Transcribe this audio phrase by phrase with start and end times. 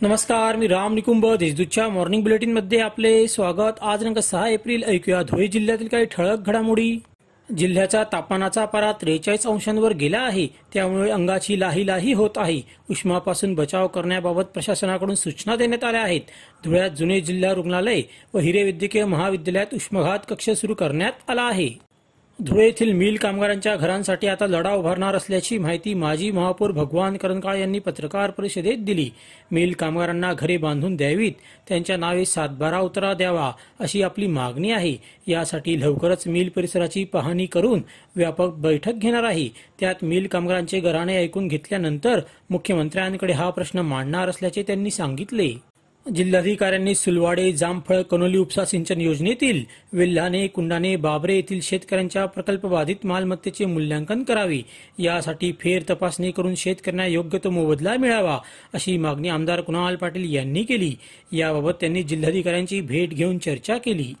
[0.00, 3.72] नमस्कार मी राम निकुंभ देशदूतच्या मॉर्निंग बुलेटिनमध्ये आपले स्वागत.
[3.82, 6.98] आज रंग सहा एप्रिल ऐकूया धुळे जिल्ह्यातील काही ठळक घडामोडी.
[7.58, 10.46] जिल्ह्याचा तापमानाचा पारा त्रेचाळीस अंशांवर गेला आहे.
[10.46, 12.60] त्यामुळे अंगाची लाही लाही होत आहे.
[12.90, 16.20] उष्मापासून बचाव करण्याबाबत प्रशासनाकडून सूचना देण्यात आल्या आहेत.
[16.64, 18.02] धुळ्यात जुने जिल्हा रुग्णालय
[18.34, 21.87] व हिरे वैद्यकीय महाविद्यालयात उष्माघात कक्ष सुरू करण्यात आला आहे.
[22.38, 27.78] धुळे येथील मिल कामगारांच्या घरांसाठी आता लढा उभारणार असल्याची माहिती माजी महापौर भगवान करंकाळ यांनी
[27.78, 29.08] पत्रकार परिषदेत दिली.
[29.52, 31.32] मिल कामगारांना घरे बांधून द्यावीत
[31.68, 33.50] त्यांच्या नावे सातबारा उतरा द्यावा
[33.80, 34.96] अशी आपली मागणी आहे.
[35.26, 37.82] यासाठी लवकरच मिल परिसराची पाहणी करून
[38.16, 39.48] व्यापक बैठक घेणार आहे.
[39.80, 42.20] त्यात मिल कामगारांचे घराणे ऐकून घेतल्यानंतर
[42.50, 45.52] मुख्यमंत्र्यांकडे हा प्रश्न मांडणार असल्याचे त्यांनी सांगितले.
[46.06, 49.62] जिल्हाधिकाऱ्यांनी सुलवाडे जामफळ कनोली उपसा सिंचन योजनेतील
[49.92, 54.60] वेल्हाणे कुंडाने बाबरे येथील शेतकऱ्यांच्या प्रकल्पबाधित मालमत्तेचे मूल्यांकन करावे.
[54.98, 58.38] यासाठी फेर तपासणी करून शेतकऱ्यांना योग्य तो मोबदला मिळावा
[58.74, 60.94] अशी मागणी आमदार कुणाल पाटील यांनी केली.
[61.32, 64.12] याबाबत त्यांनी जिल्हाधिकाऱ्यांची भेट घेऊन चर्चा केली.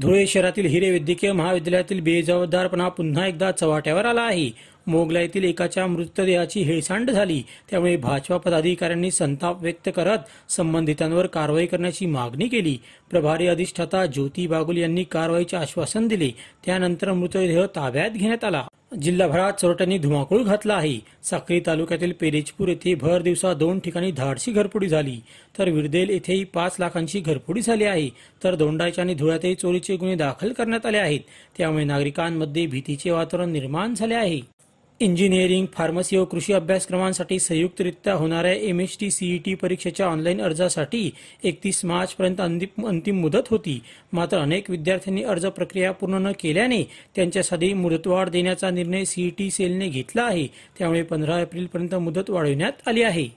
[0.00, 4.50] धुळे शहरातील हिरे वैद्यकीय महाविद्यालयातील बेजबाबदारपणा पुन्हा एकदा चव्हाट्यावर आला आहे.
[4.86, 7.42] मोगला येथील एकाच्या मृतदेहाची हेळसांड झाली.
[7.70, 12.78] त्यामुळे भाजपा पदाधिकाऱ्यांनी संताप व्यक्त करत संबंधितांवर कारवाई करण्याची मागणी केली.
[13.10, 16.30] प्रभारी अधिष्ठाता ज्योती बागुल यांनी कारवाईचे आश्वासन दिले.
[16.66, 18.66] त्यानंतर मृतदेह ताब्यात घेण्यात आला.
[19.02, 20.98] जिल्हाभरात चोरट्यांनी धुमाकूळ घातला आहे.
[21.22, 25.20] साक्री तालुक्यातील पेरेजपूर येथे भर दिवसा दोन ठिकाणी धाडशी घरफोडी झाली.
[25.58, 28.08] तर विरदेल येथेही पाच लाखांची घरफोडी झाली आहे.
[28.44, 31.20] तर दोंडाच्या आणि धुळ्यातही चोरीचे गुन्हे दाखल करण्यात आले आहेत.
[31.58, 34.55] त्यामुळे नागरिकांमध्ये भीतीचे वातावरण निर्माण झाले आहे.
[35.00, 41.10] इंजिनिअरिंग फार्मसी व कृषी अभ्यासक्रमांसाठी संयुक्तरित्या होणाऱ्या एम एच टी सीईटी परीक्षेच्या ऑनलाईन अर्जासाठी
[41.44, 43.80] एकतीस मार्चपर्यंत अंतिम अंतिम मुदत होती.
[44.12, 46.82] मात्र अनेक विद्यार्थ्यांनी अर्ज प्रक्रिया पूर्ण न केल्याने
[47.16, 50.46] त्यांच्यासाठी मुदतवाढ देण्याचा निर्णय सीईटी सेलने घेतला आहे.
[50.78, 53.28] त्यामुळे पंधरा एप्रिलपर्यंत मुदत वाढविण्यात आली आहे.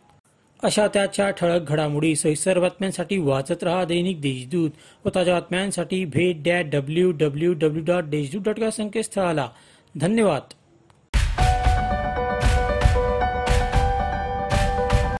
[0.63, 4.69] अशा त्याच्या ठळक घडामोडी सविस्तर बातम्यांसाठी वाचत रहा दैनिक देशदूत
[5.05, 9.49] व ताज्या बातम्यांसाठी भेट that W W W dot Deshdoot dot या संकेतस्थळाला.
[9.95, 10.41] धन्यवाद.